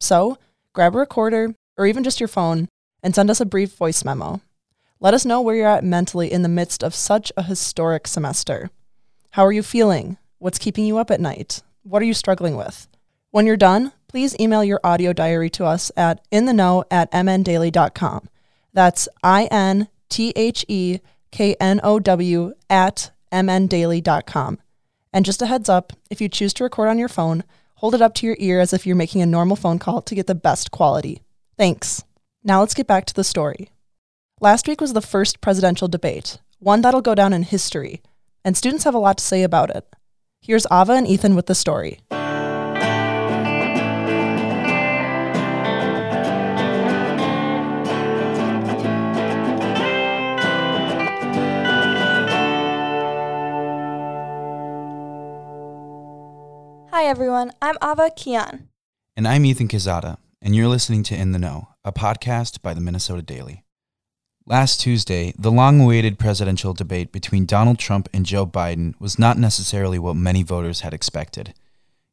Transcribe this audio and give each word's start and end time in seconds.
So, 0.00 0.38
grab 0.72 0.96
a 0.96 0.98
recorder 0.98 1.54
or 1.76 1.86
even 1.86 2.02
just 2.02 2.18
your 2.18 2.26
phone 2.26 2.66
and 3.00 3.14
send 3.14 3.30
us 3.30 3.40
a 3.40 3.46
brief 3.46 3.76
voice 3.76 4.04
memo. 4.04 4.40
Let 4.98 5.14
us 5.14 5.24
know 5.24 5.40
where 5.40 5.54
you're 5.54 5.68
at 5.68 5.84
mentally 5.84 6.32
in 6.32 6.42
the 6.42 6.48
midst 6.48 6.82
of 6.82 6.96
such 6.96 7.30
a 7.36 7.44
historic 7.44 8.08
semester. 8.08 8.70
How 9.30 9.46
are 9.46 9.52
you 9.52 9.62
feeling? 9.62 10.16
What's 10.38 10.58
keeping 10.58 10.84
you 10.84 10.98
up 10.98 11.12
at 11.12 11.20
night? 11.20 11.62
What 11.84 12.02
are 12.02 12.06
you 12.06 12.12
struggling 12.12 12.56
with? 12.56 12.88
When 13.30 13.46
you're 13.46 13.56
done, 13.56 13.92
please 14.08 14.34
email 14.40 14.64
your 14.64 14.80
audio 14.82 15.12
diary 15.12 15.50
to 15.50 15.64
us 15.64 15.92
at 15.96 16.20
intheknow 16.30 16.84
at 16.90 17.10
mndaily.com. 17.12 18.28
That's 18.72 19.08
I 19.22 19.44
N 19.50 19.88
T 20.08 20.32
H 20.34 20.64
E 20.68 20.98
K 21.30 21.54
N 21.60 21.80
O 21.84 21.98
W 22.00 22.54
at 22.68 23.10
mndaily.com. 23.32 24.58
And 25.12 25.24
just 25.24 25.42
a 25.42 25.46
heads 25.46 25.68
up 25.68 25.92
if 26.10 26.20
you 26.20 26.28
choose 26.28 26.52
to 26.54 26.64
record 26.64 26.88
on 26.88 26.98
your 26.98 27.08
phone, 27.08 27.44
hold 27.76 27.94
it 27.94 28.02
up 28.02 28.14
to 28.14 28.26
your 28.26 28.36
ear 28.38 28.60
as 28.60 28.72
if 28.72 28.86
you're 28.86 28.96
making 28.96 29.22
a 29.22 29.26
normal 29.26 29.56
phone 29.56 29.78
call 29.78 30.02
to 30.02 30.14
get 30.14 30.26
the 30.26 30.34
best 30.34 30.70
quality. 30.70 31.22
Thanks. 31.56 32.04
Now 32.44 32.60
let's 32.60 32.74
get 32.74 32.86
back 32.86 33.04
to 33.06 33.14
the 33.14 33.24
story. 33.24 33.70
Last 34.40 34.68
week 34.68 34.80
was 34.80 34.92
the 34.92 35.00
first 35.00 35.40
presidential 35.40 35.88
debate, 35.88 36.38
one 36.60 36.80
that'll 36.80 37.00
go 37.00 37.14
down 37.14 37.32
in 37.32 37.42
history, 37.42 38.02
and 38.44 38.56
students 38.56 38.84
have 38.84 38.94
a 38.94 38.98
lot 38.98 39.18
to 39.18 39.24
say 39.24 39.42
about 39.42 39.70
it. 39.70 39.84
Here's 40.40 40.66
Ava 40.70 40.92
and 40.92 41.06
Ethan 41.08 41.34
with 41.34 41.46
the 41.46 41.54
story. 41.56 41.98
Hi 56.90 57.04
everyone, 57.04 57.52
I'm 57.60 57.76
Ava 57.82 58.10
Kian. 58.16 58.68
And 59.14 59.28
I'm 59.28 59.44
Ethan 59.44 59.68
Kizada, 59.68 60.16
and 60.40 60.56
you're 60.56 60.68
listening 60.68 61.02
to 61.04 61.14
In 61.14 61.32
the 61.32 61.38
Know, 61.38 61.68
a 61.84 61.92
podcast 61.92 62.62
by 62.62 62.72
the 62.72 62.80
Minnesota 62.80 63.20
Daily. 63.20 63.62
Last 64.46 64.80
Tuesday, 64.80 65.34
the 65.38 65.50
long 65.50 65.82
awaited 65.82 66.18
presidential 66.18 66.72
debate 66.72 67.12
between 67.12 67.44
Donald 67.44 67.78
Trump 67.78 68.08
and 68.14 68.24
Joe 68.24 68.46
Biden 68.46 68.98
was 68.98 69.18
not 69.18 69.36
necessarily 69.36 69.98
what 69.98 70.16
many 70.16 70.42
voters 70.42 70.80
had 70.80 70.94
expected. 70.94 71.52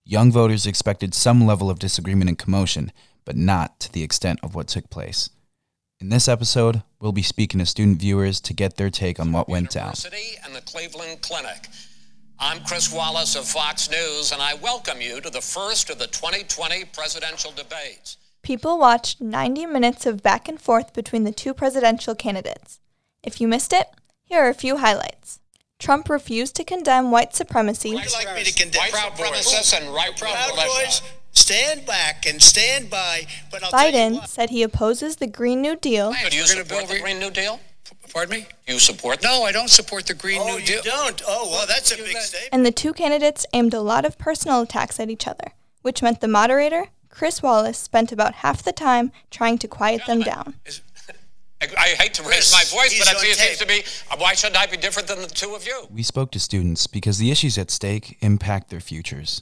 Young 0.04 0.30
voters 0.30 0.66
expected 0.68 1.14
some 1.14 1.46
level 1.46 1.70
of 1.70 1.80
disagreement 1.80 2.28
and 2.28 2.38
commotion, 2.38 2.92
but 3.24 3.38
not 3.38 3.80
to 3.80 3.92
the 3.94 4.04
extent 4.04 4.42
of 4.44 4.56
what 4.56 4.68
took 4.68 4.90
place. 4.90 5.30
In 6.02 6.10
this 6.10 6.28
episode, 6.28 6.84
we'll 7.00 7.14
be 7.14 7.24
speaking 7.24 7.60
to 7.60 7.66
student 7.66 8.02
viewers 8.02 8.42
to 8.42 8.54
get 8.54 8.76
their 8.76 8.90
take 8.90 9.22
on 9.22 9.32
what 9.32 9.48
went 9.48 9.70
down. 9.70 9.94
University 9.96 10.38
and 10.46 10.54
the 10.54 10.62
Cleveland 10.62 11.22
Clinic. 11.22 11.70
I'm 12.40 12.64
Chris 12.66 12.92
Wallace 12.92 13.36
of 13.38 13.48
Fox 13.48 13.90
News, 13.90 14.34
and 14.34 14.42
I 14.42 14.56
welcome 14.56 15.00
you 15.00 15.22
to 15.22 15.30
the 15.30 15.40
first 15.40 15.90
of 15.90 16.00
the 16.00 16.08
2020 16.08 16.84
presidential 16.86 17.52
debates. 17.52 18.18
People 18.42 18.78
watched 18.78 19.22
90 19.22 19.66
minutes 19.68 20.06
of 20.06 20.22
back 20.22 20.50
and 20.50 20.60
forth 20.60 20.94
between 20.94 21.24
the 21.24 21.32
two 21.32 21.54
presidential 21.54 22.14
candidates. 22.14 22.82
If 23.24 23.40
you 23.40 23.48
missed 23.48 23.72
it, 23.72 23.88
here 24.26 24.42
are 24.42 24.50
a 24.50 24.54
few 24.54 24.78
highlights. 24.78 25.40
Trump 25.80 26.10
refused 26.10 26.58
to 26.58 26.66
condemn 26.66 27.10
white 27.10 27.34
supremacy. 27.34 27.94
Would 27.94 28.04
you 28.04 28.12
like 28.12 28.36
me 28.36 28.44
to 28.44 28.54
condemn 28.54 28.82
White 28.82 28.92
Proud 28.92 29.18
Boys? 29.18 29.30
supremacists 29.30 29.80
and 29.80 29.94
right 29.94 30.16
Proud 30.18 30.50
militia. 30.50 30.68
Boys, 30.68 31.02
stand 31.32 31.86
back 31.86 32.26
and 32.28 32.42
stand 32.42 32.90
by. 32.90 33.28
But 33.50 33.64
I'll 33.64 33.72
tell 33.72 33.90
you 33.90 33.94
Biden 33.94 34.16
what, 34.16 34.30
said 34.30 34.50
he 34.50 34.62
opposes 34.62 35.16
the 35.18 35.28
Green 35.28 35.62
New 35.62 35.78
Deal 35.78 36.14
Do 36.30 36.36
you 36.36 36.46
support 36.46 36.88
the 36.90 37.00
Green 37.00 37.20
New 37.20 37.32
Deal? 37.32 37.62
Pardon 38.14 38.40
me? 38.40 38.46
You 38.68 38.80
support 38.80 39.22
No, 39.24 39.44
I 39.44 39.52
don't 39.52 39.70
support 39.70 40.06
the 40.08 40.14
Green 40.14 40.42
Oh, 40.42 40.46
New 40.48 40.60
you 40.60 40.66
Deal. 40.66 40.82
don't? 40.84 41.22
Oh, 41.28 41.50
well, 41.52 41.68
that's 41.68 41.92
a 41.92 41.98
big 41.98 42.18
statement. 42.18 42.50
and 42.52 42.66
the 42.66 42.72
two 42.72 42.94
candidates 42.94 43.46
aimed 43.54 43.74
a 43.74 43.82
lot 43.82 44.06
of 44.06 44.18
personal 44.18 44.62
attacks 44.62 45.00
at 45.00 45.10
each 45.10 45.28
other, 45.28 45.52
which 45.82 46.02
meant 46.02 46.22
the 46.22 46.28
moderator, 46.28 46.88
Chris 47.10 47.42
Wallace, 47.42 47.78
spent 47.78 48.12
about 48.12 48.36
half 48.36 48.64
the 48.64 48.72
time 48.74 49.12
trying 49.32 49.58
to 49.60 49.68
quiet 49.68 50.06
them 50.06 50.22
down. 50.22 50.56
I, 51.62 51.68
I 51.78 51.88
hate 51.90 52.14
to 52.16 52.24
raise 52.24 52.52
my 52.52 52.64
voice, 52.78 52.92
he's 52.92 53.00
but 53.06 53.14
it 53.14 53.16
on 53.18 53.36
seems 53.36 53.58
to 53.60 53.66
me, 53.66 53.84
why 54.18 54.34
shouldn't 54.34 54.58
I 54.60 54.66
be 54.66 54.76
different 54.78 55.08
than 55.08 55.22
the 55.22 55.28
two 55.28 55.56
of 55.56 55.66
you? 55.66 55.88
We 55.90 56.04
spoke 56.04 56.32
to 56.32 56.40
students 56.40 56.86
because 56.86 57.18
the 57.18 57.32
issues 57.32 57.58
at 57.58 57.72
stake 57.72 58.18
impact 58.20 58.70
their 58.70 58.82
futures. 58.82 59.42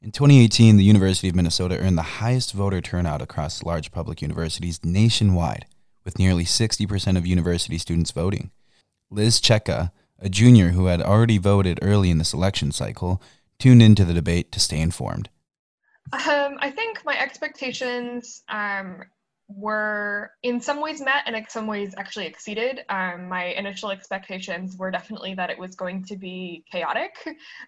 In 0.00 0.10
2018, 0.12 0.78
the 0.78 0.82
University 0.84 1.28
of 1.28 1.34
Minnesota 1.34 1.78
earned 1.78 1.96
the 1.98 2.02
highest 2.02 2.52
voter 2.54 2.80
turnout 2.80 3.20
across 3.22 3.62
large 3.62 3.92
public 3.92 4.20
universities 4.22 4.80
nationwide, 4.82 5.66
with 6.04 6.18
nearly 6.18 6.44
60% 6.44 7.16
of 7.16 7.26
university 7.26 7.78
students 7.78 8.10
voting. 8.10 8.50
Liz 9.10 9.40
Cheka, 9.40 9.92
a 10.18 10.28
junior 10.28 10.70
who 10.70 10.86
had 10.86 11.02
already 11.02 11.38
voted 11.38 11.78
early 11.82 12.10
in 12.10 12.18
this 12.18 12.32
election 12.32 12.72
cycle, 12.72 13.22
tuned 13.58 13.82
into 13.82 14.04
the 14.04 14.14
debate 14.14 14.50
to 14.52 14.60
stay 14.60 14.80
informed. 14.80 15.28
Um, 16.12 16.56
I 16.58 16.70
think 16.70 17.02
my 17.04 17.18
expectations 17.18 18.42
um, 18.48 19.02
were 19.48 20.32
in 20.42 20.60
some 20.60 20.80
ways 20.80 21.00
met 21.00 21.22
and 21.26 21.36
in 21.36 21.44
some 21.48 21.66
ways 21.66 21.94
actually 21.96 22.26
exceeded. 22.26 22.84
Um, 22.88 23.28
my 23.28 23.46
initial 23.46 23.90
expectations 23.90 24.76
were 24.76 24.90
definitely 24.90 25.34
that 25.34 25.50
it 25.50 25.58
was 25.58 25.74
going 25.74 26.04
to 26.04 26.16
be 26.16 26.64
chaotic, 26.70 27.14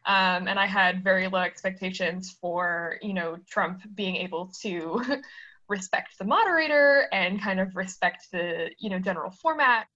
um, 0.06 0.48
and 0.48 0.58
I 0.58 0.66
had 0.66 1.04
very 1.04 1.28
low 1.28 1.40
expectations 1.40 2.36
for 2.40 2.98
you 3.02 3.14
know 3.14 3.36
Trump 3.48 3.82
being 3.94 4.16
able 4.16 4.52
to 4.62 5.00
respect 5.68 6.18
the 6.18 6.24
moderator 6.24 7.08
and 7.12 7.40
kind 7.40 7.60
of 7.60 7.74
respect 7.76 8.26
the 8.32 8.70
you 8.78 8.90
know 8.90 8.98
general 8.98 9.30
format. 9.30 9.86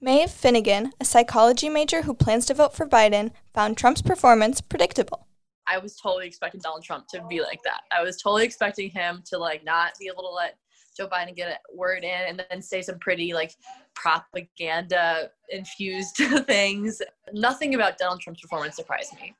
Maeve 0.00 0.30
Finnegan, 0.30 0.92
a 1.00 1.04
psychology 1.04 1.68
major 1.68 2.02
who 2.02 2.12
plans 2.12 2.44
to 2.46 2.54
vote 2.54 2.74
for 2.74 2.86
Biden, 2.86 3.30
found 3.54 3.76
Trump's 3.76 4.02
performance 4.02 4.60
predictable. 4.60 5.26
I 5.66 5.78
was 5.78 5.96
totally 5.96 6.26
expecting 6.26 6.60
Donald 6.60 6.84
Trump 6.84 7.06
to 7.08 7.24
be 7.28 7.40
like 7.40 7.62
that. 7.64 7.80
I 7.96 8.02
was 8.02 8.20
totally 8.20 8.44
expecting 8.44 8.90
him 8.90 9.22
to 9.26 9.38
like 9.38 9.64
not 9.64 9.92
be 9.98 10.06
able 10.12 10.22
to 10.24 10.28
let 10.28 10.58
Joe 10.96 11.08
Biden 11.08 11.34
get 11.34 11.48
a 11.48 11.76
word 11.76 12.04
in 12.04 12.20
and 12.28 12.44
then 12.50 12.62
say 12.62 12.82
some 12.82 12.98
pretty 12.98 13.32
like 13.32 13.54
propaganda 13.94 15.30
infused 15.48 16.16
things. 16.46 17.00
Nothing 17.32 17.74
about 17.74 17.98
Donald 17.98 18.20
Trump's 18.20 18.42
performance 18.42 18.76
surprised 18.76 19.14
me. 19.14 19.34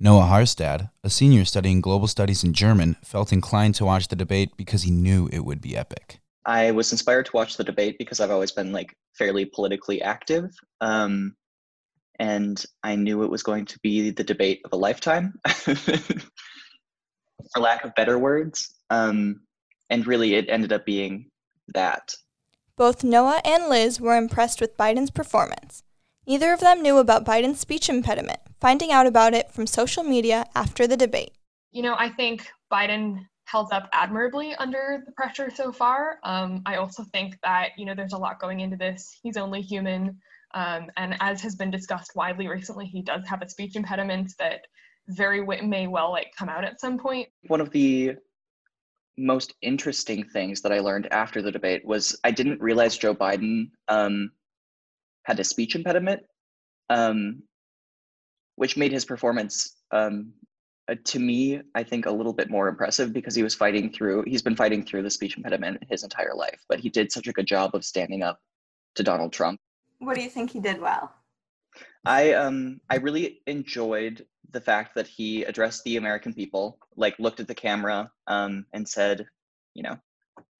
Noah 0.00 0.26
Harstad, 0.26 0.90
a 1.02 1.10
senior 1.10 1.44
studying 1.44 1.80
global 1.80 2.06
studies 2.06 2.44
in 2.44 2.52
German, 2.52 2.96
felt 3.02 3.32
inclined 3.32 3.74
to 3.76 3.84
watch 3.84 4.06
the 4.06 4.16
debate 4.16 4.56
because 4.56 4.84
he 4.84 4.92
knew 4.92 5.28
it 5.32 5.44
would 5.44 5.60
be 5.60 5.76
epic. 5.76 6.20
I 6.46 6.70
was 6.70 6.92
inspired 6.92 7.26
to 7.26 7.32
watch 7.32 7.56
the 7.56 7.64
debate 7.64 7.98
because 7.98 8.20
I've 8.20 8.30
always 8.30 8.52
been 8.52 8.72
like 8.72 8.94
fairly 9.14 9.44
politically 9.44 10.00
active. 10.00 10.50
Um, 10.80 11.34
and 12.20 12.64
I 12.82 12.94
knew 12.94 13.22
it 13.22 13.30
was 13.30 13.42
going 13.42 13.64
to 13.66 13.78
be 13.80 14.10
the 14.10 14.24
debate 14.24 14.60
of 14.64 14.72
a 14.72 14.76
lifetime, 14.76 15.34
for 15.48 16.22
lack 17.58 17.84
of 17.84 17.94
better 17.96 18.18
words. 18.18 18.74
Um, 18.90 19.40
and 19.90 20.06
really, 20.06 20.34
it 20.34 20.48
ended 20.48 20.72
up 20.72 20.86
being 20.86 21.30
that. 21.74 22.14
Both 22.76 23.02
Noah 23.02 23.40
and 23.44 23.68
Liz 23.68 24.00
were 24.00 24.16
impressed 24.16 24.60
with 24.60 24.76
Biden's 24.76 25.10
performance. 25.10 25.82
Neither 26.26 26.52
of 26.52 26.60
them 26.60 26.82
knew 26.82 26.98
about 26.98 27.24
Biden's 27.24 27.58
speech 27.58 27.88
impediment, 27.88 28.40
finding 28.60 28.92
out 28.92 29.06
about 29.06 29.34
it 29.34 29.50
from 29.50 29.66
social 29.66 30.02
media 30.02 30.46
after 30.54 30.86
the 30.86 30.96
debate. 30.96 31.32
You 31.70 31.82
know, 31.82 31.94
I 31.98 32.08
think 32.08 32.46
Biden 32.72 33.26
held 33.44 33.72
up 33.72 33.88
admirably 33.92 34.54
under 34.56 35.02
the 35.06 35.12
pressure 35.12 35.50
so 35.50 35.72
far. 35.72 36.18
Um, 36.22 36.62
I 36.66 36.76
also 36.76 37.04
think 37.12 37.38
that, 37.42 37.70
you 37.78 37.86
know, 37.86 37.94
there's 37.94 38.12
a 38.12 38.18
lot 38.18 38.40
going 38.40 38.60
into 38.60 38.76
this. 38.76 39.18
He's 39.22 39.36
only 39.36 39.62
human. 39.62 40.18
Um, 40.54 40.90
and 40.96 41.16
as 41.20 41.40
has 41.42 41.54
been 41.56 41.70
discussed 41.70 42.12
widely 42.14 42.48
recently, 42.48 42.86
he 42.86 43.02
does 43.02 43.26
have 43.26 43.42
a 43.42 43.48
speech 43.48 43.76
impediment 43.76 44.32
that 44.38 44.66
very 45.08 45.40
w- 45.40 45.62
may 45.66 45.86
well 45.86 46.10
like 46.10 46.32
come 46.38 46.48
out 46.48 46.64
at 46.64 46.80
some 46.80 46.98
point. 46.98 47.28
One 47.46 47.60
of 47.60 47.70
the 47.70 48.16
most 49.16 49.54
interesting 49.62 50.24
things 50.24 50.60
that 50.62 50.72
I 50.72 50.80
learned 50.80 51.08
after 51.10 51.42
the 51.42 51.50
debate 51.50 51.84
was 51.84 52.18
I 52.24 52.30
didn't 52.30 52.60
realize 52.60 52.96
Joe 52.96 53.14
Biden 53.14 53.70
um, 53.88 54.30
had 55.24 55.40
a 55.40 55.44
speech 55.44 55.74
impediment, 55.74 56.22
um, 56.88 57.42
which 58.58 58.76
made 58.76 58.90
his 58.90 59.04
performance 59.04 59.76
um, 59.92 60.32
uh, 60.88 60.96
to 61.04 61.18
me, 61.20 61.60
I 61.74 61.82
think 61.84 62.06
a 62.06 62.10
little 62.10 62.32
bit 62.32 62.50
more 62.50 62.66
impressive 62.66 63.12
because 63.12 63.34
he 63.34 63.42
was 63.42 63.54
fighting 63.54 63.92
through, 63.92 64.24
he's 64.26 64.42
been 64.42 64.56
fighting 64.56 64.84
through 64.84 65.02
the 65.02 65.10
speech 65.10 65.36
impediment 65.36 65.84
his 65.88 66.02
entire 66.02 66.34
life, 66.34 66.60
but 66.68 66.80
he 66.80 66.88
did 66.88 67.12
such 67.12 67.28
a 67.28 67.32
good 67.32 67.46
job 67.46 67.74
of 67.74 67.84
standing 67.84 68.22
up 68.22 68.40
to 68.96 69.02
Donald 69.04 69.32
Trump. 69.32 69.60
What 70.00 70.16
do 70.16 70.22
you 70.22 70.30
think 70.30 70.50
he 70.50 70.60
did 70.60 70.80
well? 70.80 71.12
I 72.04 72.32
um 72.32 72.80
I 72.90 72.96
really 72.96 73.42
enjoyed 73.46 74.26
the 74.50 74.60
fact 74.60 74.94
that 74.94 75.06
he 75.06 75.44
addressed 75.44 75.84
the 75.84 75.96
American 75.96 76.32
people, 76.32 76.78
like 76.96 77.18
looked 77.18 77.40
at 77.40 77.48
the 77.48 77.54
camera 77.54 78.10
um 78.26 78.64
and 78.72 78.88
said, 78.88 79.26
you 79.74 79.82
know, 79.82 79.96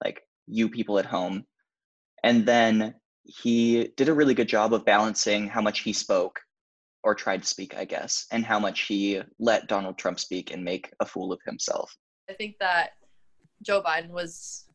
like 0.03 0.21
you 0.47 0.69
people 0.69 0.99
at 0.99 1.05
home. 1.05 1.45
And 2.23 2.45
then 2.45 2.95
he 3.23 3.91
did 3.97 4.09
a 4.09 4.13
really 4.13 4.35
good 4.35 4.47
job 4.47 4.73
of 4.73 4.85
balancing 4.85 5.47
how 5.47 5.61
much 5.61 5.79
he 5.79 5.91
spoke 5.91 6.39
or 7.03 7.15
tried 7.15 7.41
to 7.41 7.47
speak, 7.47 7.75
I 7.75 7.85
guess, 7.85 8.25
and 8.31 8.45
how 8.45 8.59
much 8.59 8.81
he 8.81 9.21
let 9.39 9.67
Donald 9.67 9.97
Trump 9.97 10.19
speak 10.19 10.51
and 10.51 10.63
make 10.63 10.91
a 10.99 11.05
fool 11.05 11.31
of 11.31 11.39
himself. 11.45 11.95
I 12.29 12.33
think 12.33 12.57
that 12.59 12.91
Joe 13.61 13.81
Biden 13.81 14.09
was 14.09 14.65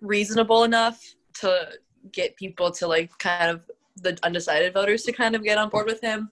reasonable 0.00 0.64
enough 0.64 1.00
to 1.40 1.68
get 2.12 2.36
people 2.36 2.70
to 2.70 2.86
like 2.86 3.10
kind 3.18 3.50
of 3.50 3.62
the 3.96 4.18
undecided 4.22 4.72
voters 4.74 5.02
to 5.04 5.12
kind 5.12 5.34
of 5.34 5.42
get 5.42 5.58
on 5.58 5.68
board 5.68 5.86
with 5.86 6.00
him. 6.00 6.30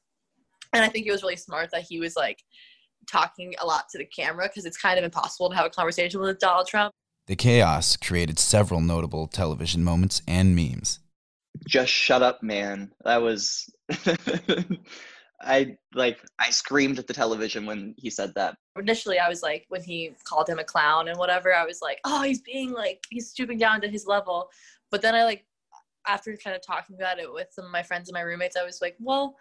And 0.72 0.84
I 0.84 0.88
think 0.88 1.06
it 1.06 1.12
was 1.12 1.22
really 1.22 1.36
smart 1.36 1.70
that 1.72 1.82
he 1.82 1.98
was 1.98 2.16
like 2.16 2.38
talking 3.10 3.54
a 3.60 3.66
lot 3.66 3.88
to 3.90 3.98
the 3.98 4.04
camera 4.04 4.48
because 4.48 4.64
it's 4.64 4.76
kind 4.76 4.98
of 4.98 5.04
impossible 5.04 5.50
to 5.50 5.56
have 5.56 5.66
a 5.66 5.70
conversation 5.70 6.20
with 6.20 6.38
Donald 6.38 6.66
Trump. 6.66 6.94
The 7.26 7.36
chaos 7.36 7.96
created 7.96 8.38
several 8.38 8.80
notable 8.80 9.26
television 9.26 9.84
moments 9.84 10.22
and 10.26 10.56
memes. 10.56 10.98
Just 11.66 11.92
shut 11.92 12.22
up, 12.22 12.42
man. 12.42 12.92
That 13.04 13.22
was 13.22 13.70
I 15.42 15.76
like 15.94 16.20
I 16.38 16.50
screamed 16.50 16.98
at 16.98 17.06
the 17.06 17.12
television 17.12 17.66
when 17.66 17.94
he 17.98 18.10
said 18.10 18.32
that. 18.36 18.56
Initially, 18.78 19.18
I 19.18 19.28
was 19.28 19.42
like, 19.42 19.66
when 19.68 19.82
he 19.82 20.14
called 20.24 20.48
him 20.48 20.58
a 20.58 20.64
clown 20.64 21.08
and 21.08 21.18
whatever, 21.18 21.54
I 21.54 21.64
was 21.64 21.80
like, 21.82 21.98
oh, 22.04 22.22
he's 22.22 22.40
being 22.40 22.72
like, 22.72 23.04
he's 23.10 23.30
stooping 23.30 23.58
down 23.58 23.80
to 23.80 23.88
his 23.88 24.06
level. 24.06 24.48
But 24.90 25.02
then 25.02 25.14
I 25.14 25.24
like, 25.24 25.44
after 26.06 26.36
kind 26.36 26.54
of 26.56 26.62
talking 26.64 26.96
about 26.96 27.18
it 27.18 27.32
with 27.32 27.48
some 27.50 27.64
of 27.64 27.70
my 27.70 27.82
friends 27.82 28.08
and 28.08 28.14
my 28.14 28.20
roommates, 28.20 28.56
I 28.56 28.64
was 28.64 28.80
like, 28.80 28.96
well, 28.98 29.36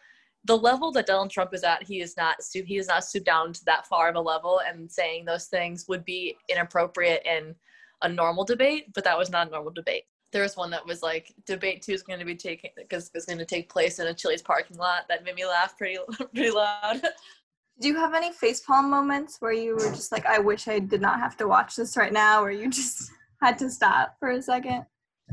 the 0.46 0.58
level 0.58 0.92
that 0.94 1.06
Donald 1.06 1.30
Trump 1.30 1.54
is 1.54 1.64
at, 1.64 1.84
he 1.84 2.02
is 2.02 2.18
not 2.18 2.38
he 2.52 2.78
is 2.78 2.88
not 2.88 3.04
stooped 3.04 3.26
down 3.26 3.54
to 3.54 3.66
that 3.66 3.88
far 3.88 4.10
of 4.10 4.16
a 4.16 4.22
level, 4.22 4.62
and 4.68 4.92
saying 4.92 5.26
those 5.26 5.46
things 5.46 5.86
would 5.88 6.04
be 6.04 6.36
inappropriate 6.50 7.22
in 7.26 7.56
a 8.02 8.10
normal 8.10 8.44
debate. 8.44 8.86
But 8.94 9.04
that 9.04 9.18
was 9.18 9.30
not 9.30 9.48
a 9.48 9.52
normal 9.52 9.72
debate 9.72 10.06
there 10.32 10.44
was 10.44 10.56
one 10.56 10.70
that 10.72 10.86
was 10.86 11.02
like 11.02 11.34
debate 11.46 11.82
two 11.82 11.94
is 11.94 12.04
going 12.04 12.20
to 12.20 12.26
be 12.26 12.36
taking 12.36 12.72
because 12.76 13.12
it's 13.14 13.26
going 13.26 13.38
to 13.38 13.46
take 13.46 13.70
place 13.70 14.00
in 14.00 14.08
a 14.08 14.14
Chili's 14.14 14.42
parking 14.42 14.78
lot 14.78 15.04
that 15.10 15.24
made 15.24 15.36
me 15.36 15.46
laugh 15.46 15.78
pretty 15.78 15.98
pretty 16.34 16.52
loud. 16.52 17.02
Do 17.80 17.88
you 17.88 17.96
have 17.96 18.14
any 18.14 18.32
facepalm 18.32 18.90
moments 18.90 19.38
where 19.40 19.54
you 19.54 19.74
were 19.74 19.90
just 19.90 20.12
like, 20.12 20.26
I 20.26 20.40
wish 20.40 20.68
I 20.68 20.80
did 20.80 21.02
not 21.02 21.20
have 21.20 21.36
to 21.38 21.48
watch 21.48 21.76
this 21.76 21.98
right 21.98 22.14
now, 22.14 22.44
or 22.44 22.52
you 22.52 22.70
just 22.70 23.10
had 23.42 23.58
to 23.60 23.70
stop 23.70 24.18
for 24.20 24.30
a 24.30 24.42
second? 24.42 24.86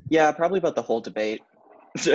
Yeah, 0.08 0.32
probably 0.32 0.58
about 0.58 0.74
the 0.74 0.82
whole 0.82 1.00
debate. 1.00 1.42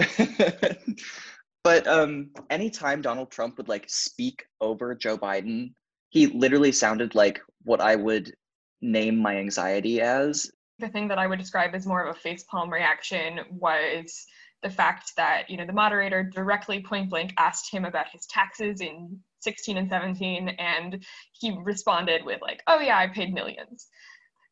but 1.63 1.87
um 1.87 2.29
anytime 2.49 3.01
Donald 3.01 3.31
Trump 3.31 3.57
would 3.57 3.67
like 3.67 3.85
speak 3.89 4.45
over 4.61 4.95
Joe 4.95 5.17
Biden, 5.17 5.73
he 6.09 6.27
literally 6.27 6.71
sounded 6.71 7.15
like 7.15 7.41
what 7.63 7.81
I 7.81 7.95
would 7.95 8.33
name 8.81 9.17
my 9.17 9.37
anxiety 9.37 10.01
as 10.01 10.51
the 10.83 10.89
thing 10.89 11.07
that 11.07 11.17
I 11.17 11.27
would 11.27 11.39
describe 11.39 11.73
as 11.73 11.87
more 11.87 12.03
of 12.03 12.15
a 12.15 12.19
facepalm 12.19 12.69
reaction 12.69 13.39
was 13.49 14.25
the 14.61 14.69
fact 14.69 15.13
that 15.17 15.49
you 15.49 15.57
know 15.57 15.65
the 15.65 15.73
moderator 15.73 16.23
directly 16.23 16.81
point 16.81 17.09
blank 17.09 17.33
asked 17.37 17.71
him 17.71 17.85
about 17.85 18.09
his 18.09 18.25
taxes 18.27 18.81
in 18.81 19.19
16 19.39 19.77
and 19.77 19.89
17 19.89 20.49
and 20.49 21.03
he 21.33 21.57
responded 21.63 22.23
with 22.25 22.41
like 22.41 22.61
oh 22.67 22.79
yeah 22.79 22.97
i 22.97 23.07
paid 23.07 23.33
millions. 23.33 23.87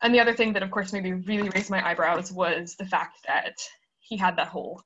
And 0.04 0.16
the 0.16 0.20
other 0.20 0.34
thing 0.34 0.54
that 0.54 0.64
of 0.64 0.72
course 0.72 0.94
maybe 0.94 1.14
really 1.14 1.50
raised 1.50 1.70
my 1.70 1.86
eyebrows 1.88 2.32
was 2.32 2.76
the 2.76 2.86
fact 2.86 3.18
that 3.28 3.56
he 4.00 4.18
had 4.18 4.38
that 4.38 4.48
whole 4.48 4.82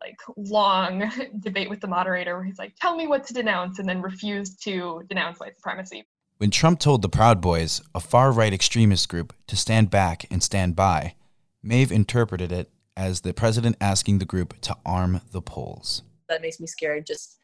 like 0.00 0.18
long 0.36 1.10
debate 1.40 1.70
with 1.70 1.80
the 1.80 1.88
moderator 1.88 2.36
where 2.36 2.44
he's 2.44 2.58
like 2.58 2.74
tell 2.80 2.96
me 2.96 3.06
what 3.08 3.26
to 3.26 3.34
denounce 3.34 3.80
and 3.80 3.88
then 3.88 4.02
refused 4.02 4.62
to 4.64 5.02
denounce 5.08 5.40
white 5.40 5.56
supremacy 5.56 6.04
when 6.38 6.50
Trump 6.50 6.78
told 6.78 7.02
the 7.02 7.08
Proud 7.08 7.40
Boys, 7.40 7.80
a 7.94 8.00
far 8.00 8.30
right 8.30 8.52
extremist 8.52 9.08
group, 9.08 9.32
to 9.46 9.56
stand 9.56 9.90
back 9.90 10.26
and 10.30 10.42
stand 10.42 10.76
by, 10.76 11.14
Maeve 11.62 11.90
interpreted 11.90 12.52
it 12.52 12.70
as 12.96 13.22
the 13.22 13.32
president 13.32 13.76
asking 13.80 14.18
the 14.18 14.24
group 14.24 14.60
to 14.60 14.76
arm 14.84 15.22
the 15.32 15.40
polls. 15.40 16.02
That 16.28 16.42
makes 16.42 16.60
me 16.60 16.66
scared 16.66 17.06
just 17.06 17.38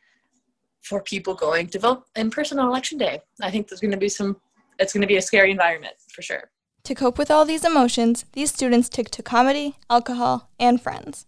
for 0.82 1.02
people 1.02 1.34
going 1.34 1.68
to 1.68 1.78
vote 1.78 2.04
in 2.16 2.30
person 2.30 2.58
on 2.58 2.68
election 2.68 2.98
day. 2.98 3.20
I 3.40 3.50
think 3.50 3.68
there's 3.68 3.80
going 3.80 3.92
to 3.92 3.96
be 3.96 4.08
some, 4.08 4.36
it's 4.78 4.92
going 4.92 5.02
to 5.02 5.06
be 5.06 5.16
a 5.16 5.22
scary 5.22 5.50
environment 5.50 5.94
for 6.12 6.22
sure. 6.22 6.50
To 6.84 6.94
cope 6.94 7.16
with 7.16 7.30
all 7.30 7.44
these 7.44 7.64
emotions, 7.64 8.24
these 8.32 8.52
students 8.52 8.88
took 8.88 9.08
to 9.10 9.22
comedy, 9.22 9.76
alcohol, 9.88 10.50
and 10.58 10.82
friends. 10.82 11.26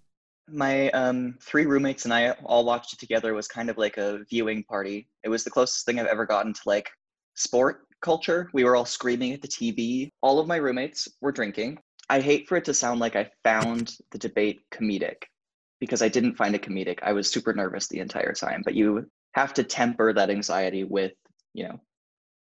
My 0.50 0.90
um, 0.90 1.38
three 1.40 1.64
roommates 1.64 2.04
and 2.04 2.12
I 2.12 2.32
all 2.44 2.64
watched 2.64 2.92
it 2.92 2.98
together. 2.98 3.30
It 3.30 3.34
was 3.34 3.48
kind 3.48 3.70
of 3.70 3.78
like 3.78 3.96
a 3.96 4.24
viewing 4.28 4.64
party. 4.64 5.08
It 5.22 5.28
was 5.28 5.44
the 5.44 5.50
closest 5.50 5.86
thing 5.86 5.98
I've 5.98 6.06
ever 6.06 6.26
gotten 6.26 6.52
to 6.52 6.60
like 6.66 6.90
sport 7.34 7.86
culture. 8.00 8.50
We 8.52 8.64
were 8.64 8.76
all 8.76 8.84
screaming 8.84 9.32
at 9.32 9.42
the 9.42 9.48
TV. 9.48 10.10
All 10.22 10.38
of 10.38 10.46
my 10.46 10.56
roommates 10.56 11.08
were 11.20 11.32
drinking. 11.32 11.78
I 12.08 12.20
hate 12.20 12.48
for 12.48 12.56
it 12.56 12.64
to 12.66 12.74
sound 12.74 13.00
like 13.00 13.16
I 13.16 13.30
found 13.42 13.96
the 14.10 14.18
debate 14.18 14.60
comedic 14.72 15.22
because 15.80 16.02
I 16.02 16.08
didn't 16.08 16.36
find 16.36 16.54
it 16.54 16.62
comedic. 16.62 16.98
I 17.02 17.12
was 17.12 17.30
super 17.30 17.52
nervous 17.52 17.88
the 17.88 18.00
entire 18.00 18.32
time, 18.32 18.62
but 18.64 18.74
you 18.74 19.06
have 19.32 19.54
to 19.54 19.64
temper 19.64 20.12
that 20.12 20.30
anxiety 20.30 20.84
with, 20.84 21.12
you 21.54 21.64
know, 21.64 21.80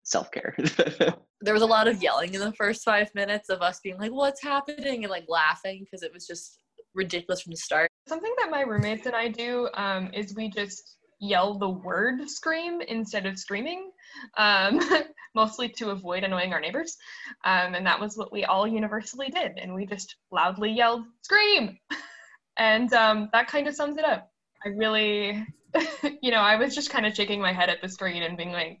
self 0.03 0.31
care. 0.31 0.55
there 1.41 1.53
was 1.53 1.61
a 1.61 1.65
lot 1.65 1.87
of 1.87 2.01
yelling 2.03 2.33
in 2.33 2.41
the 2.41 2.53
first 2.53 2.83
five 2.83 3.13
minutes 3.15 3.49
of 3.49 3.61
us 3.61 3.79
being 3.81 3.97
like, 3.97 4.11
what's 4.11 4.43
happening? 4.43 5.03
And 5.03 5.11
like 5.11 5.25
laughing 5.27 5.85
because 5.85 6.03
it 6.03 6.13
was 6.13 6.27
just 6.27 6.59
ridiculous 6.93 7.41
from 7.41 7.51
the 7.51 7.57
start. 7.57 7.89
Something 8.07 8.33
that 8.39 8.49
my 8.49 8.61
roommates 8.61 9.05
and 9.05 9.15
I 9.15 9.29
do 9.29 9.69
um, 9.75 10.09
is 10.13 10.35
we 10.35 10.49
just 10.49 10.97
yell 11.19 11.57
the 11.57 11.69
word 11.69 12.29
scream 12.29 12.81
instead 12.81 13.25
of 13.25 13.39
screaming, 13.39 13.91
um, 14.37 14.79
mostly 15.35 15.69
to 15.69 15.89
avoid 15.89 16.23
annoying 16.23 16.53
our 16.53 16.59
neighbors. 16.59 16.97
Um, 17.43 17.75
and 17.75 17.85
that 17.85 17.99
was 17.99 18.17
what 18.17 18.31
we 18.31 18.45
all 18.45 18.67
universally 18.67 19.29
did. 19.29 19.57
And 19.57 19.73
we 19.73 19.85
just 19.85 20.15
loudly 20.31 20.71
yelled, 20.71 21.03
scream! 21.21 21.77
and 22.57 22.91
um, 22.93 23.29
that 23.33 23.47
kind 23.47 23.67
of 23.67 23.75
sums 23.75 23.97
it 23.97 24.05
up. 24.05 24.31
I 24.65 24.69
really, 24.69 25.45
you 26.21 26.31
know, 26.31 26.39
I 26.39 26.55
was 26.55 26.75
just 26.75 26.89
kind 26.89 27.05
of 27.05 27.15
shaking 27.15 27.41
my 27.41 27.53
head 27.53 27.69
at 27.69 27.81
the 27.81 27.89
screen 27.89 28.23
and 28.23 28.37
being 28.37 28.51
like, 28.51 28.79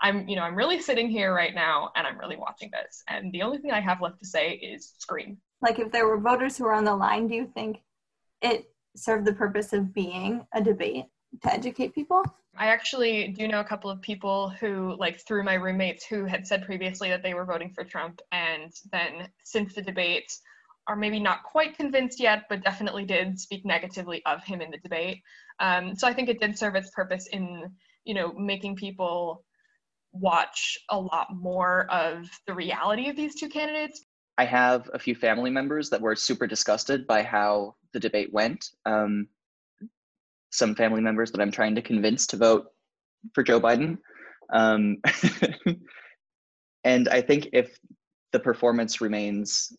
I'm, 0.00 0.28
you 0.28 0.36
know, 0.36 0.42
I'm 0.42 0.56
really 0.56 0.80
sitting 0.80 1.08
here 1.08 1.34
right 1.34 1.54
now 1.54 1.90
and 1.96 2.06
I'm 2.06 2.18
really 2.18 2.36
watching 2.36 2.70
this. 2.70 3.02
And 3.08 3.32
the 3.32 3.42
only 3.42 3.58
thing 3.58 3.70
I 3.70 3.80
have 3.80 4.02
left 4.02 4.18
to 4.20 4.26
say 4.26 4.52
is 4.52 4.92
scream. 4.98 5.38
Like 5.62 5.78
if 5.78 5.90
there 5.90 6.06
were 6.06 6.20
voters 6.20 6.58
who 6.58 6.64
were 6.64 6.74
on 6.74 6.84
the 6.84 6.94
line, 6.94 7.28
do 7.28 7.34
you 7.34 7.50
think 7.54 7.78
it 8.42 8.66
served 8.94 9.26
the 9.26 9.32
purpose 9.32 9.72
of 9.72 9.94
being 9.94 10.46
a 10.54 10.62
debate? 10.62 11.06
To 11.42 11.52
educate 11.52 11.94
people? 11.94 12.22
I 12.56 12.68
actually 12.68 13.28
do 13.28 13.48
know 13.48 13.60
a 13.60 13.64
couple 13.64 13.90
of 13.90 14.00
people 14.00 14.48
who, 14.48 14.96
like, 14.98 15.20
through 15.26 15.44
my 15.44 15.54
roommates, 15.54 16.06
who 16.06 16.24
had 16.24 16.46
said 16.46 16.64
previously 16.64 17.10
that 17.10 17.22
they 17.22 17.34
were 17.34 17.44
voting 17.44 17.70
for 17.74 17.84
Trump, 17.84 18.20
and 18.32 18.72
then 18.92 19.28
since 19.44 19.74
the 19.74 19.82
debate, 19.82 20.32
are 20.88 20.96
maybe 20.96 21.18
not 21.18 21.42
quite 21.42 21.76
convinced 21.76 22.20
yet, 22.20 22.44
but 22.48 22.62
definitely 22.62 23.04
did 23.04 23.38
speak 23.38 23.64
negatively 23.66 24.24
of 24.24 24.42
him 24.44 24.60
in 24.60 24.70
the 24.70 24.78
debate. 24.78 25.20
Um, 25.58 25.96
so 25.96 26.06
I 26.06 26.12
think 26.12 26.28
it 26.28 26.40
did 26.40 26.56
serve 26.56 26.76
its 26.76 26.90
purpose 26.90 27.26
in, 27.26 27.70
you 28.04 28.14
know, 28.14 28.32
making 28.32 28.76
people 28.76 29.44
watch 30.12 30.78
a 30.90 30.98
lot 30.98 31.34
more 31.34 31.90
of 31.90 32.30
the 32.46 32.54
reality 32.54 33.08
of 33.08 33.16
these 33.16 33.34
two 33.34 33.48
candidates. 33.48 34.04
I 34.38 34.44
have 34.44 34.88
a 34.94 34.98
few 34.98 35.14
family 35.14 35.50
members 35.50 35.90
that 35.90 36.00
were 36.00 36.14
super 36.14 36.46
disgusted 36.46 37.06
by 37.06 37.22
how 37.22 37.74
the 37.92 38.00
debate 38.00 38.32
went. 38.32 38.70
Um, 38.84 39.28
some 40.56 40.74
family 40.74 41.00
members 41.00 41.30
that 41.32 41.40
I'm 41.40 41.52
trying 41.52 41.74
to 41.74 41.82
convince 41.82 42.26
to 42.28 42.36
vote 42.36 42.66
for 43.34 43.42
Joe 43.42 43.60
Biden. 43.60 43.98
Um, 44.52 44.98
and 46.84 47.08
I 47.08 47.20
think 47.20 47.50
if 47.52 47.78
the 48.32 48.40
performance 48.40 49.00
remains 49.00 49.72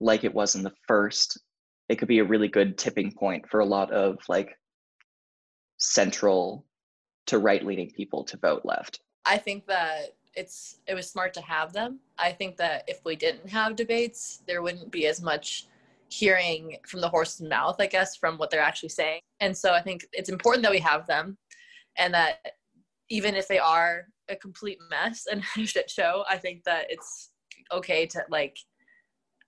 like 0.00 0.24
it 0.24 0.34
was 0.34 0.54
in 0.54 0.62
the 0.62 0.72
first, 0.88 1.40
it 1.88 1.96
could 1.96 2.08
be 2.08 2.20
a 2.20 2.24
really 2.24 2.48
good 2.48 2.78
tipping 2.78 3.12
point 3.12 3.48
for 3.50 3.60
a 3.60 3.66
lot 3.66 3.92
of 3.92 4.18
like 4.28 4.56
central 5.78 6.64
to 7.26 7.38
right 7.38 7.64
leaning 7.64 7.90
people 7.90 8.24
to 8.24 8.36
vote 8.36 8.62
left. 8.64 9.00
I 9.24 9.38
think 9.38 9.66
that 9.66 10.14
it's 10.34 10.78
it 10.86 10.94
was 10.94 11.08
smart 11.08 11.34
to 11.34 11.40
have 11.42 11.72
them. 11.72 12.00
I 12.18 12.32
think 12.32 12.56
that 12.56 12.84
if 12.88 13.04
we 13.04 13.16
didn't 13.16 13.50
have 13.50 13.76
debates, 13.76 14.42
there 14.46 14.62
wouldn't 14.62 14.90
be 14.90 15.06
as 15.06 15.20
much 15.20 15.66
hearing 16.12 16.76
from 16.86 17.00
the 17.00 17.08
horse's 17.08 17.40
mouth, 17.40 17.76
I 17.78 17.86
guess, 17.86 18.16
from 18.16 18.36
what 18.36 18.50
they're 18.50 18.60
actually 18.60 18.90
saying. 18.90 19.20
And 19.40 19.56
so 19.56 19.72
I 19.72 19.80
think 19.80 20.06
it's 20.12 20.28
important 20.28 20.62
that 20.62 20.72
we 20.72 20.78
have 20.80 21.06
them 21.06 21.38
and 21.96 22.12
that 22.12 22.38
even 23.08 23.34
if 23.34 23.48
they 23.48 23.58
are 23.58 24.06
a 24.28 24.36
complete 24.36 24.78
mess 24.90 25.26
and 25.30 25.42
a 25.56 25.66
shit 25.66 25.90
show, 25.90 26.24
I 26.28 26.36
think 26.36 26.64
that 26.64 26.86
it's 26.90 27.30
okay 27.72 28.06
to 28.06 28.22
like, 28.28 28.58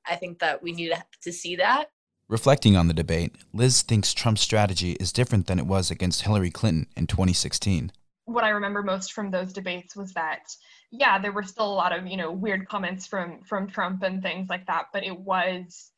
I 0.07 0.17
think 0.17 0.39
that 0.39 0.63
we 0.63 0.73
need 0.73 0.93
to 1.23 1.33
see 1.33 1.57
that. 1.57 1.91
Reflecting 2.29 2.77
on 2.77 2.89
the 2.89 2.95
debate, 2.95 3.35
Liz 3.53 3.83
thinks 3.83 4.15
Trump's 4.15 4.41
strategy 4.41 4.93
is 4.93 5.13
different 5.13 5.47
than 5.47 5.59
it 5.59 5.67
was 5.67 5.91
against 5.91 6.23
Hillary 6.23 6.51
Clinton 6.51 6.87
in 6.97 7.07
2016. 7.07 7.93
what 8.25 8.45
I 8.45 8.49
remember 8.49 8.83
most 8.83 9.13
from 9.13 9.31
those 9.31 9.53
debates 9.53 9.95
was 9.95 10.15
that 10.15 10.45
yeah, 10.91 11.19
there 11.19 11.33
were 11.33 11.43
still 11.43 11.67
a 11.67 11.75
lot 11.75 11.97
of 11.97 12.07
you 12.07 12.17
know 12.17 12.31
weird 12.31 12.69
comments 12.69 13.07
from 13.07 13.43
from 13.43 13.69
Trump 13.69 14.03
and 14.03 14.23
things 14.23 14.49
like 14.49 14.67
that, 14.67 14.87
but 14.93 15.05
it 15.05 15.19
was 15.19 15.91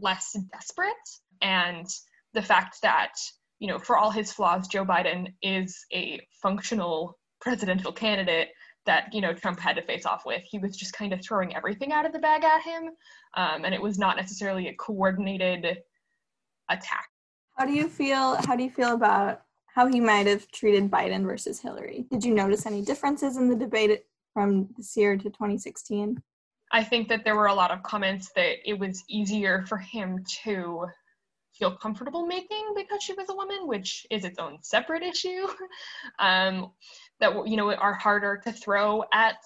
less 0.00 0.36
desperate, 0.52 0.94
and 1.42 1.86
the 2.34 2.42
fact 2.42 2.78
that 2.82 3.12
you 3.58 3.68
know 3.68 3.78
for 3.78 3.96
all 3.96 4.10
his 4.10 4.32
flaws, 4.32 4.68
Joe 4.68 4.84
Biden 4.84 5.32
is 5.42 5.84
a 5.92 6.20
functional 6.42 7.18
presidential 7.40 7.92
candidate 7.92 8.48
that 8.86 9.12
you 9.12 9.20
know 9.20 9.32
Trump 9.34 9.60
had 9.60 9.76
to 9.76 9.82
face 9.82 10.06
off 10.06 10.24
with. 10.24 10.42
He 10.48 10.58
was 10.58 10.76
just 10.76 10.92
kind 10.92 11.12
of 11.12 11.22
throwing 11.22 11.54
everything 11.54 11.92
out 11.92 12.06
of 12.06 12.12
the 12.12 12.18
bag 12.18 12.44
at 12.44 12.62
him, 12.62 12.90
um, 13.34 13.64
and 13.64 13.74
it 13.74 13.82
was 13.82 13.98
not 13.98 14.16
necessarily 14.16 14.68
a 14.68 14.74
coordinated 14.74 15.78
attack. 16.70 17.08
How 17.56 17.66
do 17.66 17.72
you 17.72 17.88
feel? 17.88 18.36
How 18.46 18.56
do 18.56 18.62
you 18.62 18.70
feel 18.70 18.94
about 18.94 19.42
how 19.66 19.86
he 19.86 20.00
might 20.00 20.26
have 20.26 20.50
treated 20.52 20.90
Biden 20.90 21.24
versus 21.24 21.60
Hillary? 21.60 22.06
Did 22.10 22.24
you 22.24 22.34
notice 22.34 22.64
any 22.64 22.82
differences 22.82 23.36
in 23.36 23.48
the 23.48 23.54
debate 23.54 24.04
from 24.32 24.68
this 24.76 24.96
year 24.96 25.16
to 25.16 25.24
2016? 25.24 26.22
I 26.72 26.82
think 26.84 27.08
that 27.08 27.24
there 27.24 27.36
were 27.36 27.46
a 27.46 27.54
lot 27.54 27.70
of 27.70 27.82
comments 27.82 28.30
that 28.34 28.56
it 28.64 28.78
was 28.78 29.04
easier 29.08 29.64
for 29.68 29.78
him 29.78 30.24
to 30.44 30.86
feel 31.58 31.76
comfortable 31.76 32.26
making 32.26 32.74
because 32.76 33.02
she 33.02 33.14
was 33.14 33.28
a 33.30 33.34
woman, 33.34 33.66
which 33.66 34.06
is 34.10 34.24
its 34.24 34.38
own 34.38 34.58
separate 34.62 35.02
issue. 35.02 35.46
um, 36.18 36.72
that 37.20 37.46
you 37.46 37.56
know 37.56 37.72
are 37.72 37.94
harder 37.94 38.40
to 38.44 38.52
throw 38.52 39.04
at 39.12 39.38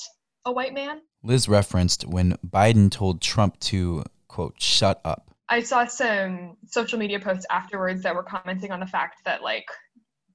a 0.45 0.53
white 0.53 0.75
man. 0.75 1.01
Liz 1.23 1.49
referenced 1.49 2.07
when 2.07 2.37
Biden 2.47 2.91
told 2.91 3.21
Trump 3.21 3.59
to 3.61 4.05
quote 4.29 4.61
shut 4.61 5.01
up. 5.05 5.31
I 5.49 5.63
saw 5.63 5.85
some 5.85 6.57
social 6.67 6.99
media 6.99 7.19
posts 7.19 7.47
afterwards 7.51 8.03
that 8.03 8.15
were 8.15 8.23
commenting 8.23 8.71
on 8.71 8.81
the 8.81 8.87
fact 8.87 9.25
that 9.25 9.43
like 9.43 9.67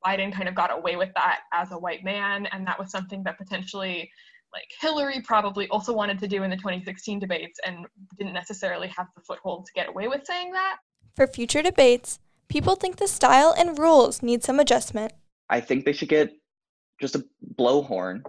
Biden 0.05 0.31
kind 0.31 0.47
of 0.47 0.55
got 0.55 0.71
away 0.77 0.97
with 0.97 1.09
that 1.15 1.41
as 1.53 1.71
a 1.71 1.79
white 1.79 2.03
man, 2.03 2.45
and 2.47 2.67
that 2.67 2.77
was 2.77 2.91
something 2.91 3.23
that 3.23 3.37
potentially 3.37 4.11
like 4.53 4.67
Hillary 4.79 5.21
probably 5.21 5.67
also 5.69 5.93
wanted 5.93 6.19
to 6.19 6.27
do 6.27 6.43
in 6.43 6.49
the 6.49 6.55
2016 6.55 7.19
debates 7.19 7.59
and 7.65 7.85
didn't 8.17 8.33
necessarily 8.33 8.87
have 8.87 9.07
the 9.15 9.21
foothold 9.21 9.65
to 9.65 9.71
get 9.73 9.89
away 9.89 10.07
with 10.07 10.25
saying 10.25 10.51
that. 10.53 10.77
For 11.15 11.27
future 11.27 11.61
debates, 11.61 12.19
people 12.47 12.75
think 12.75 12.97
the 12.97 13.07
style 13.07 13.53
and 13.57 13.77
rules 13.77 14.21
need 14.21 14.43
some 14.43 14.59
adjustment. 14.59 15.13
I 15.49 15.59
think 15.61 15.85
they 15.85 15.93
should 15.93 16.09
get 16.09 16.33
just 16.99 17.15
a 17.15 17.25
blowhorn 17.57 18.23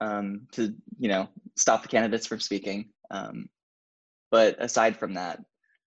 um, 0.00 0.46
to 0.52 0.74
you 0.98 1.08
know 1.08 1.28
stop 1.56 1.82
the 1.82 1.88
candidates 1.88 2.26
from 2.26 2.40
speaking. 2.40 2.90
Um, 3.10 3.48
but 4.30 4.56
aside 4.62 4.96
from 4.98 5.14
that, 5.14 5.40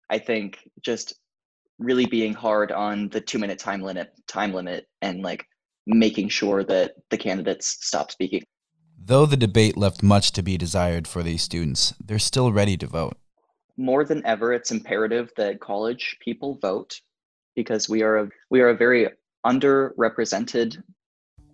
I 0.10 0.20
think 0.20 0.60
just 0.84 1.16
really 1.80 2.06
being 2.06 2.34
hard 2.34 2.72
on 2.72 3.10
the 3.10 3.22
two 3.22 3.40
minute 3.40 3.60
time 3.60 3.82
limit 3.82 4.12
time 4.28 4.54
limit 4.54 4.86
and 5.02 5.22
like 5.22 5.46
making 5.86 6.30
sure 6.30 6.64
that 6.64 6.94
the 7.10 7.18
candidates 7.18 7.78
stop 7.82 8.12
speaking. 8.12 8.44
Though 9.00 9.27
the 9.27 9.38
debate 9.38 9.77
left 9.77 10.01
much 10.01 10.32
to 10.34 10.42
be 10.42 10.58
desired 10.58 11.08
for 11.08 11.22
these 11.22 11.44
students, 11.44 11.94
they're 12.04 12.18
still 12.18 12.51
ready 12.51 12.75
to 12.77 12.88
vote. 12.88 13.16
More 13.77 14.04
than 14.04 14.25
ever, 14.25 14.51
it's 14.51 14.72
imperative 14.72 15.32
that 15.38 15.60
college 15.60 16.18
people 16.20 16.56
vote 16.56 17.00
because 17.56 17.88
we 17.88 18.01
are 18.01 18.18
a 18.18 18.30
we 18.50 18.60
are 18.60 18.70
a 18.70 18.75
very 18.75 19.08
underrepresented 19.46 20.82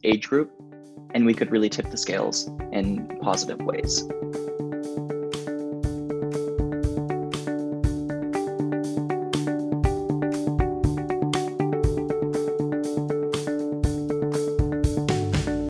age 0.05 0.29
group, 0.29 0.51
and 1.13 1.25
we 1.25 1.33
could 1.33 1.51
really 1.51 1.69
tip 1.69 1.91
the 1.91 1.97
scales 1.97 2.47
in 2.71 3.19
positive 3.21 3.59
ways. 3.59 4.03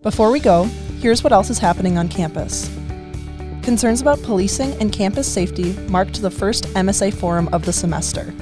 Before 0.04 0.32
we 0.32 0.40
go, 0.40 0.70
here's 1.04 1.22
what 1.22 1.34
else 1.34 1.50
is 1.50 1.60
happening 1.60 1.98
on 1.98 2.08
campus. 2.08 2.74
Concerns 3.62 4.00
about 4.00 4.24
policing 4.24 4.72
and 4.80 4.90
campus 4.94 5.28
safety 5.28 5.74
marked 5.90 6.22
the 6.22 6.32
first 6.32 6.64
MSA 6.76 7.14
forum 7.14 7.50
of 7.52 7.66
the 7.66 7.74
semester. 7.74 8.34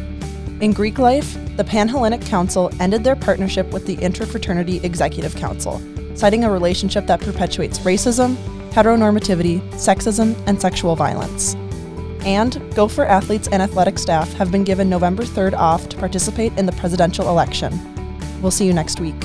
In 0.61 0.71
Greek 0.71 0.99
life, 0.99 1.35
the 1.57 1.63
Panhellenic 1.63 2.21
Council 2.21 2.69
ended 2.79 3.03
their 3.03 3.15
partnership 3.15 3.71
with 3.71 3.87
the 3.87 3.97
Interfraternity 3.97 4.83
Executive 4.83 5.35
Council, 5.35 5.81
citing 6.15 6.43
a 6.43 6.51
relationship 6.51 7.07
that 7.07 7.21
perpetuates 7.21 7.79
racism, 7.79 8.35
heteronormativity, 8.69 9.59
sexism, 9.71 10.39
and 10.45 10.61
sexual 10.61 10.95
violence. 10.95 11.55
And 12.27 12.61
Gopher 12.75 13.05
athletes 13.05 13.47
and 13.47 13.63
athletic 13.63 13.97
staff 13.97 14.31
have 14.33 14.51
been 14.51 14.63
given 14.63 14.87
November 14.87 15.23
3rd 15.23 15.53
off 15.53 15.89
to 15.89 15.97
participate 15.97 16.55
in 16.59 16.67
the 16.67 16.73
presidential 16.73 17.27
election. 17.27 17.73
We'll 18.39 18.51
see 18.51 18.67
you 18.67 18.73
next 18.73 18.99
week. 18.99 19.15